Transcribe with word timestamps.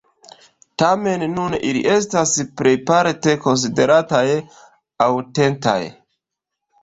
Tamen, 0.83 1.25
nun 1.33 1.55
ili 1.71 1.81
estas 1.95 2.31
plejparte 2.61 3.35
konsiderataj 3.43 4.25
aŭtentaj. 5.09 5.79